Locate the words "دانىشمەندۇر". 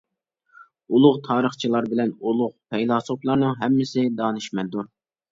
4.23-4.89